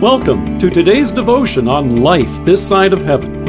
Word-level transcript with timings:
Welcome 0.00 0.58
to 0.60 0.70
today's 0.70 1.10
devotion 1.10 1.68
on 1.68 2.00
life 2.00 2.30
this 2.46 2.66
side 2.66 2.94
of 2.94 3.02
heaven. 3.02 3.44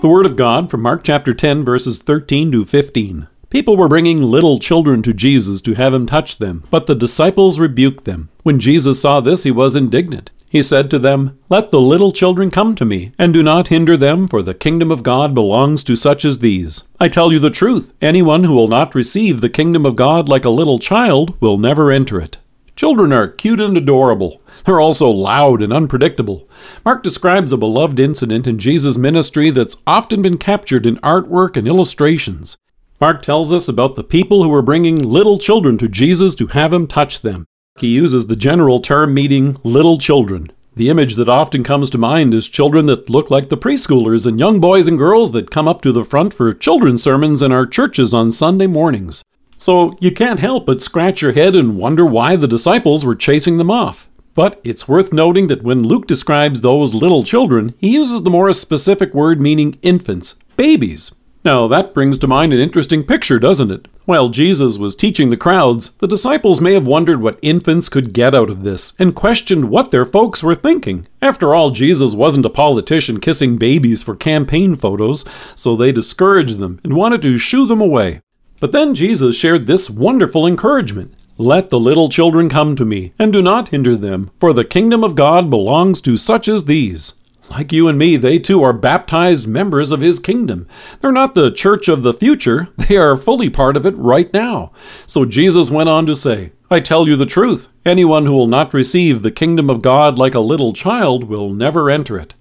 The 0.00 0.08
Word 0.08 0.26
of 0.26 0.34
God 0.34 0.72
from 0.72 0.82
Mark 0.82 1.04
chapter 1.04 1.32
10, 1.32 1.64
verses 1.64 1.98
13 2.00 2.50
to 2.50 2.64
15. 2.64 3.28
People 3.48 3.76
were 3.76 3.86
bringing 3.86 4.20
little 4.20 4.58
children 4.58 5.04
to 5.04 5.14
Jesus 5.14 5.60
to 5.60 5.74
have 5.74 5.94
him 5.94 6.04
touch 6.04 6.38
them, 6.38 6.64
but 6.68 6.86
the 6.86 6.96
disciples 6.96 7.60
rebuked 7.60 8.06
them. 8.06 8.28
When 8.42 8.58
Jesus 8.58 9.00
saw 9.00 9.20
this, 9.20 9.44
he 9.44 9.52
was 9.52 9.76
indignant. 9.76 10.32
He 10.48 10.64
said 10.64 10.90
to 10.90 10.98
them, 10.98 11.38
Let 11.48 11.70
the 11.70 11.80
little 11.80 12.10
children 12.10 12.50
come 12.50 12.74
to 12.74 12.84
me, 12.84 13.12
and 13.16 13.32
do 13.32 13.40
not 13.40 13.68
hinder 13.68 13.96
them, 13.96 14.26
for 14.26 14.42
the 14.42 14.52
kingdom 14.52 14.90
of 14.90 15.04
God 15.04 15.32
belongs 15.32 15.84
to 15.84 15.94
such 15.94 16.24
as 16.24 16.40
these. 16.40 16.88
I 16.98 17.08
tell 17.08 17.32
you 17.32 17.38
the 17.38 17.50
truth, 17.50 17.92
anyone 18.02 18.42
who 18.42 18.54
will 18.54 18.66
not 18.66 18.96
receive 18.96 19.40
the 19.40 19.48
kingdom 19.48 19.86
of 19.86 19.94
God 19.94 20.28
like 20.28 20.44
a 20.44 20.50
little 20.50 20.80
child 20.80 21.40
will 21.40 21.56
never 21.56 21.92
enter 21.92 22.20
it. 22.20 22.38
Children 22.76 23.12
are 23.12 23.28
cute 23.28 23.60
and 23.60 23.76
adorable. 23.76 24.42
They're 24.66 24.80
also 24.80 25.08
loud 25.08 25.62
and 25.62 25.72
unpredictable. 25.72 26.48
Mark 26.84 27.04
describes 27.04 27.52
a 27.52 27.56
beloved 27.56 28.00
incident 28.00 28.48
in 28.48 28.58
Jesus' 28.58 28.96
ministry 28.96 29.50
that's 29.50 29.80
often 29.86 30.22
been 30.22 30.38
captured 30.38 30.84
in 30.84 30.96
artwork 30.96 31.56
and 31.56 31.68
illustrations. 31.68 32.56
Mark 33.00 33.22
tells 33.22 33.52
us 33.52 33.68
about 33.68 33.94
the 33.94 34.02
people 34.02 34.42
who 34.42 34.48
were 34.48 34.62
bringing 34.62 34.98
little 34.98 35.38
children 35.38 35.78
to 35.78 35.88
Jesus 35.88 36.34
to 36.34 36.48
have 36.48 36.72
him 36.72 36.88
touch 36.88 37.22
them. 37.22 37.44
He 37.78 37.88
uses 37.88 38.26
the 38.26 38.36
general 38.36 38.80
term 38.80 39.14
meaning 39.14 39.56
little 39.62 39.98
children. 39.98 40.50
The 40.74 40.88
image 40.88 41.14
that 41.14 41.28
often 41.28 41.62
comes 41.62 41.90
to 41.90 41.98
mind 41.98 42.34
is 42.34 42.48
children 42.48 42.86
that 42.86 43.08
look 43.08 43.30
like 43.30 43.50
the 43.50 43.56
preschoolers 43.56 44.26
and 44.26 44.40
young 44.40 44.58
boys 44.58 44.88
and 44.88 44.98
girls 44.98 45.30
that 45.30 45.50
come 45.50 45.68
up 45.68 45.80
to 45.82 45.92
the 45.92 46.04
front 46.04 46.34
for 46.34 46.52
children's 46.52 47.04
sermons 47.04 47.42
in 47.42 47.52
our 47.52 47.66
churches 47.66 48.12
on 48.12 48.32
Sunday 48.32 48.66
mornings. 48.66 49.22
So 49.64 49.96
you 49.98 50.10
can't 50.10 50.40
help 50.40 50.66
but 50.66 50.82
scratch 50.82 51.22
your 51.22 51.32
head 51.32 51.56
and 51.56 51.78
wonder 51.78 52.04
why 52.04 52.36
the 52.36 52.46
disciples 52.46 53.02
were 53.02 53.16
chasing 53.16 53.56
them 53.56 53.70
off. 53.70 54.10
But 54.34 54.60
it's 54.62 54.86
worth 54.86 55.10
noting 55.10 55.46
that 55.46 55.62
when 55.62 55.84
Luke 55.84 56.06
describes 56.06 56.60
those 56.60 56.92
little 56.92 57.22
children, 57.22 57.72
he 57.78 57.88
uses 57.88 58.22
the 58.22 58.28
more 58.28 58.52
specific 58.52 59.14
word 59.14 59.40
meaning 59.40 59.78
infants, 59.80 60.34
babies. 60.58 61.14
Now, 61.46 61.66
that 61.68 61.94
brings 61.94 62.18
to 62.18 62.26
mind 62.26 62.52
an 62.52 62.60
interesting 62.60 63.04
picture, 63.04 63.38
doesn't 63.38 63.70
it? 63.70 63.88
While 64.04 64.28
Jesus 64.28 64.76
was 64.76 64.94
teaching 64.94 65.30
the 65.30 65.38
crowds, 65.38 65.94
the 65.94 66.08
disciples 66.08 66.60
may 66.60 66.74
have 66.74 66.86
wondered 66.86 67.22
what 67.22 67.38
infants 67.40 67.88
could 67.88 68.12
get 68.12 68.34
out 68.34 68.50
of 68.50 68.64
this 68.64 68.92
and 68.98 69.14
questioned 69.14 69.70
what 69.70 69.90
their 69.90 70.04
folks 70.04 70.42
were 70.42 70.54
thinking. 70.54 71.06
After 71.22 71.54
all, 71.54 71.70
Jesus 71.70 72.14
wasn't 72.14 72.44
a 72.44 72.50
politician 72.50 73.18
kissing 73.18 73.56
babies 73.56 74.02
for 74.02 74.14
campaign 74.14 74.76
photos, 74.76 75.24
so 75.54 75.74
they 75.74 75.90
discouraged 75.90 76.58
them 76.58 76.80
and 76.84 76.94
wanted 76.94 77.22
to 77.22 77.38
shoo 77.38 77.66
them 77.66 77.80
away. 77.80 78.20
But 78.64 78.72
then 78.72 78.94
Jesus 78.94 79.36
shared 79.36 79.66
this 79.66 79.90
wonderful 79.90 80.46
encouragement 80.46 81.14
Let 81.36 81.68
the 81.68 81.78
little 81.78 82.08
children 82.08 82.48
come 82.48 82.74
to 82.76 82.86
me, 82.86 83.12
and 83.18 83.30
do 83.30 83.42
not 83.42 83.68
hinder 83.68 83.94
them, 83.94 84.30
for 84.40 84.54
the 84.54 84.64
kingdom 84.64 85.04
of 85.04 85.14
God 85.14 85.50
belongs 85.50 86.00
to 86.00 86.16
such 86.16 86.48
as 86.48 86.64
these. 86.64 87.12
Like 87.50 87.74
you 87.74 87.88
and 87.88 87.98
me, 87.98 88.16
they 88.16 88.38
too 88.38 88.62
are 88.62 88.72
baptized 88.72 89.46
members 89.46 89.92
of 89.92 90.00
His 90.00 90.18
kingdom. 90.18 90.66
They're 91.02 91.12
not 91.12 91.34
the 91.34 91.50
church 91.50 91.88
of 91.88 92.02
the 92.02 92.14
future, 92.14 92.68
they 92.78 92.96
are 92.96 93.18
fully 93.18 93.50
part 93.50 93.76
of 93.76 93.84
it 93.84 93.98
right 93.98 94.32
now. 94.32 94.72
So 95.06 95.26
Jesus 95.26 95.70
went 95.70 95.90
on 95.90 96.06
to 96.06 96.16
say, 96.16 96.52
I 96.70 96.80
tell 96.80 97.06
you 97.06 97.16
the 97.16 97.26
truth, 97.26 97.68
anyone 97.84 98.24
who 98.24 98.32
will 98.32 98.46
not 98.46 98.72
receive 98.72 99.20
the 99.20 99.30
kingdom 99.30 99.68
of 99.68 99.82
God 99.82 100.18
like 100.18 100.34
a 100.34 100.40
little 100.40 100.72
child 100.72 101.24
will 101.24 101.50
never 101.50 101.90
enter 101.90 102.18
it. 102.18 102.32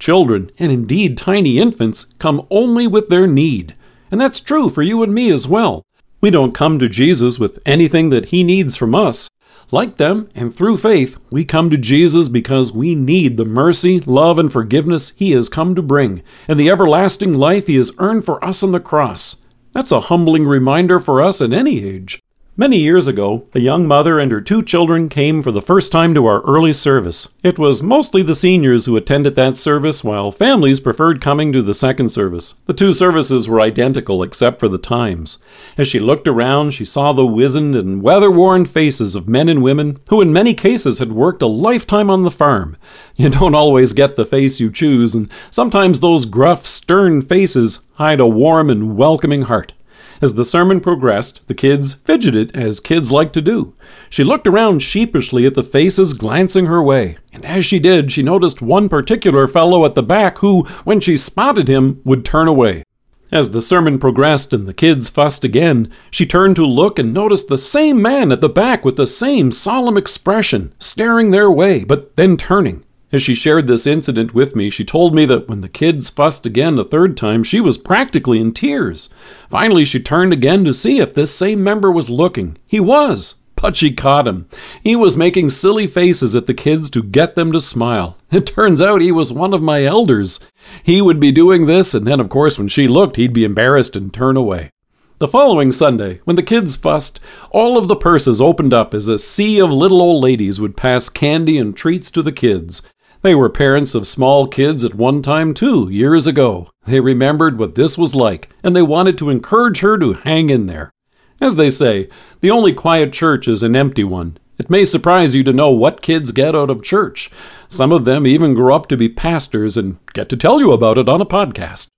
Children, 0.00 0.50
and 0.58 0.72
indeed 0.72 1.16
tiny 1.16 1.60
infants, 1.60 2.06
come 2.18 2.44
only 2.50 2.88
with 2.88 3.10
their 3.10 3.28
need. 3.28 3.76
And 4.10 4.20
that's 4.20 4.40
true 4.40 4.70
for 4.70 4.82
you 4.82 5.02
and 5.02 5.14
me 5.14 5.30
as 5.30 5.48
well. 5.48 5.82
We 6.20 6.30
don't 6.30 6.54
come 6.54 6.78
to 6.78 6.88
Jesus 6.88 7.38
with 7.38 7.60
anything 7.64 8.10
that 8.10 8.28
He 8.28 8.42
needs 8.42 8.76
from 8.76 8.94
us. 8.94 9.28
Like 9.70 9.98
them, 9.98 10.30
and 10.34 10.54
through 10.54 10.78
faith, 10.78 11.18
we 11.30 11.44
come 11.44 11.68
to 11.70 11.76
Jesus 11.76 12.30
because 12.30 12.72
we 12.72 12.94
need 12.94 13.36
the 13.36 13.44
mercy, 13.44 14.00
love, 14.00 14.38
and 14.38 14.50
forgiveness 14.50 15.10
He 15.10 15.32
has 15.32 15.50
come 15.50 15.74
to 15.74 15.82
bring, 15.82 16.22
and 16.48 16.58
the 16.58 16.70
everlasting 16.70 17.34
life 17.34 17.66
He 17.66 17.76
has 17.76 17.92
earned 17.98 18.24
for 18.24 18.42
us 18.42 18.62
on 18.62 18.72
the 18.72 18.80
cross. 18.80 19.44
That's 19.74 19.92
a 19.92 20.00
humbling 20.00 20.46
reminder 20.46 20.98
for 20.98 21.20
us 21.20 21.40
in 21.42 21.52
any 21.52 21.84
age. 21.84 22.18
Many 22.60 22.78
years 22.78 23.06
ago, 23.06 23.46
a 23.54 23.60
young 23.60 23.86
mother 23.86 24.18
and 24.18 24.32
her 24.32 24.40
two 24.40 24.64
children 24.64 25.08
came 25.08 25.44
for 25.44 25.52
the 25.52 25.62
first 25.62 25.92
time 25.92 26.12
to 26.14 26.26
our 26.26 26.40
early 26.40 26.72
service. 26.72 27.32
It 27.44 27.56
was 27.56 27.84
mostly 27.84 28.20
the 28.20 28.34
seniors 28.34 28.84
who 28.84 28.96
attended 28.96 29.36
that 29.36 29.56
service, 29.56 30.02
while 30.02 30.32
families 30.32 30.80
preferred 30.80 31.20
coming 31.20 31.52
to 31.52 31.62
the 31.62 31.72
second 31.72 32.08
service. 32.08 32.54
The 32.66 32.74
two 32.74 32.92
services 32.92 33.48
were 33.48 33.60
identical 33.60 34.24
except 34.24 34.58
for 34.58 34.66
the 34.66 34.76
times. 34.76 35.38
As 35.76 35.86
she 35.86 36.00
looked 36.00 36.26
around, 36.26 36.72
she 36.72 36.84
saw 36.84 37.12
the 37.12 37.24
wizened 37.24 37.76
and 37.76 38.02
weather 38.02 38.28
worn 38.28 38.66
faces 38.66 39.14
of 39.14 39.28
men 39.28 39.48
and 39.48 39.62
women 39.62 40.00
who, 40.08 40.20
in 40.20 40.32
many 40.32 40.52
cases, 40.52 40.98
had 40.98 41.12
worked 41.12 41.42
a 41.42 41.46
lifetime 41.46 42.10
on 42.10 42.24
the 42.24 42.30
farm. 42.32 42.76
You 43.14 43.30
don't 43.30 43.54
always 43.54 43.94
get 43.94 44.14
the 44.14 44.24
face 44.24 44.60
you 44.60 44.70
choose, 44.70 45.12
and 45.12 45.32
sometimes 45.50 45.98
those 45.98 46.24
gruff, 46.24 46.64
stern 46.66 47.22
faces 47.22 47.84
hide 47.94 48.20
a 48.20 48.26
warm 48.28 48.70
and 48.70 48.96
welcoming 48.96 49.42
heart. 49.42 49.72
As 50.20 50.34
the 50.34 50.44
sermon 50.44 50.80
progressed, 50.80 51.46
the 51.46 51.54
kids 51.54 51.94
fidgeted, 51.94 52.54
as 52.56 52.80
kids 52.80 53.12
like 53.12 53.32
to 53.34 53.40
do. 53.40 53.74
She 54.10 54.24
looked 54.24 54.46
around 54.46 54.80
sheepishly 54.80 55.46
at 55.46 55.54
the 55.54 55.62
faces 55.62 56.12
glancing 56.14 56.66
her 56.66 56.82
way, 56.82 57.18
and 57.32 57.44
as 57.44 57.64
she 57.64 57.78
did, 57.78 58.10
she 58.10 58.22
noticed 58.22 58.60
one 58.60 58.88
particular 58.88 59.46
fellow 59.46 59.84
at 59.84 59.94
the 59.94 60.02
back 60.02 60.38
who, 60.38 60.64
when 60.84 60.98
she 60.98 61.16
spotted 61.16 61.68
him, 61.68 62.00
would 62.04 62.24
turn 62.24 62.48
away. 62.48 62.82
As 63.30 63.50
the 63.50 63.62
sermon 63.62 63.98
progressed 63.98 64.52
and 64.52 64.66
the 64.66 64.74
kids 64.74 65.10
fussed 65.10 65.44
again, 65.44 65.92
she 66.10 66.26
turned 66.26 66.56
to 66.56 66.66
look 66.66 66.98
and 66.98 67.12
noticed 67.12 67.48
the 67.48 67.58
same 67.58 68.00
man 68.00 68.32
at 68.32 68.40
the 68.40 68.48
back 68.48 68.84
with 68.84 68.96
the 68.96 69.06
same 69.06 69.52
solemn 69.52 69.98
expression, 69.98 70.72
staring 70.78 71.30
their 71.30 71.50
way, 71.50 71.84
but 71.84 72.16
then 72.16 72.36
turning. 72.36 72.84
As 73.10 73.22
she 73.22 73.34
shared 73.34 73.66
this 73.66 73.86
incident 73.86 74.34
with 74.34 74.54
me, 74.54 74.68
she 74.68 74.84
told 74.84 75.14
me 75.14 75.24
that 75.24 75.48
when 75.48 75.62
the 75.62 75.68
kids 75.68 76.10
fussed 76.10 76.44
again 76.44 76.76
the 76.76 76.84
third 76.84 77.16
time, 77.16 77.42
she 77.42 77.58
was 77.58 77.78
practically 77.78 78.38
in 78.38 78.52
tears. 78.52 79.08
Finally, 79.48 79.86
she 79.86 79.98
turned 79.98 80.34
again 80.34 80.62
to 80.66 80.74
see 80.74 81.00
if 81.00 81.14
this 81.14 81.34
same 81.34 81.64
member 81.64 81.90
was 81.90 82.10
looking. 82.10 82.58
He 82.66 82.80
was, 82.80 83.36
but 83.56 83.76
she 83.76 83.92
caught 83.92 84.28
him. 84.28 84.46
He 84.84 84.94
was 84.94 85.16
making 85.16 85.48
silly 85.48 85.86
faces 85.86 86.34
at 86.34 86.46
the 86.46 86.52
kids 86.52 86.90
to 86.90 87.02
get 87.02 87.34
them 87.34 87.50
to 87.52 87.62
smile. 87.62 88.18
It 88.30 88.46
turns 88.46 88.82
out 88.82 89.00
he 89.00 89.10
was 89.10 89.32
one 89.32 89.54
of 89.54 89.62
my 89.62 89.84
elders. 89.84 90.38
He 90.82 91.00
would 91.00 91.18
be 91.18 91.32
doing 91.32 91.64
this, 91.64 91.94
and 91.94 92.06
then, 92.06 92.20
of 92.20 92.28
course, 92.28 92.58
when 92.58 92.68
she 92.68 92.86
looked, 92.86 93.16
he'd 93.16 93.32
be 93.32 93.44
embarrassed 93.44 93.96
and 93.96 94.12
turn 94.12 94.36
away. 94.36 94.70
The 95.18 95.26
following 95.26 95.72
Sunday, 95.72 96.20
when 96.24 96.36
the 96.36 96.42
kids 96.42 96.76
fussed, 96.76 97.20
all 97.50 97.78
of 97.78 97.88
the 97.88 97.96
purses 97.96 98.38
opened 98.38 98.74
up 98.74 98.92
as 98.92 99.08
a 99.08 99.18
sea 99.18 99.58
of 99.58 99.72
little 99.72 100.02
old 100.02 100.22
ladies 100.22 100.60
would 100.60 100.76
pass 100.76 101.08
candy 101.08 101.56
and 101.56 101.74
treats 101.74 102.10
to 102.10 102.22
the 102.22 102.30
kids. 102.30 102.82
They 103.22 103.34
were 103.34 103.48
parents 103.48 103.94
of 103.94 104.06
small 104.06 104.46
kids 104.46 104.84
at 104.84 104.94
one 104.94 105.22
time, 105.22 105.52
too, 105.52 105.88
years 105.90 106.26
ago. 106.26 106.70
They 106.86 107.00
remembered 107.00 107.58
what 107.58 107.74
this 107.74 107.98
was 107.98 108.14
like, 108.14 108.48
and 108.62 108.76
they 108.76 108.82
wanted 108.82 109.18
to 109.18 109.30
encourage 109.30 109.80
her 109.80 109.98
to 109.98 110.12
hang 110.14 110.50
in 110.50 110.66
there. 110.66 110.92
As 111.40 111.56
they 111.56 111.70
say, 111.70 112.08
the 112.40 112.50
only 112.50 112.72
quiet 112.72 113.12
church 113.12 113.48
is 113.48 113.62
an 113.62 113.74
empty 113.74 114.04
one. 114.04 114.38
It 114.58 114.70
may 114.70 114.84
surprise 114.84 115.34
you 115.34 115.44
to 115.44 115.52
know 115.52 115.70
what 115.70 116.02
kids 116.02 116.32
get 116.32 116.54
out 116.54 116.70
of 116.70 116.82
church. 116.82 117.30
Some 117.68 117.92
of 117.92 118.04
them 118.04 118.26
even 118.26 118.54
grow 118.54 118.74
up 118.74 118.86
to 118.88 118.96
be 118.96 119.08
pastors 119.08 119.76
and 119.76 119.98
get 120.12 120.28
to 120.30 120.36
tell 120.36 120.60
you 120.60 120.72
about 120.72 120.98
it 120.98 121.08
on 121.08 121.20
a 121.20 121.26
podcast. 121.26 121.90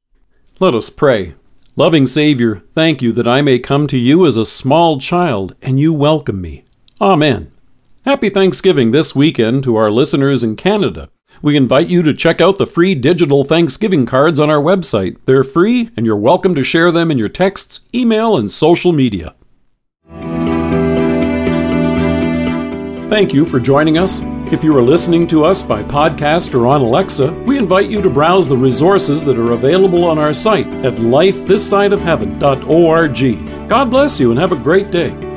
Let 0.58 0.74
us 0.74 0.90
pray. 0.90 1.34
Loving 1.76 2.06
Savior, 2.06 2.62
thank 2.74 3.00
you 3.00 3.12
that 3.12 3.28
I 3.28 3.40
may 3.40 3.58
come 3.58 3.86
to 3.86 3.96
you 3.96 4.26
as 4.26 4.36
a 4.36 4.44
small 4.44 4.98
child 4.98 5.54
and 5.62 5.80
you 5.80 5.94
welcome 5.94 6.40
me. 6.40 6.64
Amen. 7.00 7.50
Happy 8.06 8.30
Thanksgiving 8.30 8.92
this 8.92 9.14
weekend 9.14 9.62
to 9.62 9.76
our 9.76 9.90
listeners 9.90 10.42
in 10.42 10.56
Canada. 10.56 11.10
We 11.42 11.54
invite 11.54 11.90
you 11.90 12.02
to 12.04 12.14
check 12.14 12.40
out 12.40 12.56
the 12.56 12.66
free 12.66 12.94
digital 12.94 13.44
Thanksgiving 13.44 14.06
cards 14.06 14.40
on 14.40 14.48
our 14.48 14.56
website. 14.56 15.18
They're 15.26 15.44
free, 15.44 15.90
and 15.98 16.06
you're 16.06 16.16
welcome 16.16 16.54
to 16.54 16.64
share 16.64 16.90
them 16.90 17.10
in 17.10 17.18
your 17.18 17.28
texts, 17.28 17.86
email, 17.94 18.38
and 18.38 18.50
social 18.50 18.92
media. 18.92 19.34
Thank 23.10 23.34
you 23.34 23.44
for 23.44 23.60
joining 23.60 23.98
us. 23.98 24.22
If 24.50 24.64
you 24.64 24.74
are 24.78 24.82
listening 24.82 25.26
to 25.26 25.44
us 25.44 25.62
by 25.62 25.82
podcast 25.82 26.54
or 26.54 26.66
on 26.66 26.80
Alexa, 26.80 27.30
we 27.44 27.58
invite 27.58 27.90
you 27.90 28.00
to 28.00 28.08
browse 28.08 28.48
the 28.48 28.56
resources 28.56 29.22
that 29.24 29.36
are 29.36 29.52
available 29.52 30.04
on 30.04 30.18
our 30.18 30.32
site 30.32 30.68
at 30.86 30.94
lifethissideofheaven.org. 30.94 33.68
God 33.68 33.90
bless 33.90 34.18
you 34.18 34.30
and 34.30 34.40
have 34.40 34.52
a 34.52 34.56
great 34.56 34.90
day. 34.90 35.29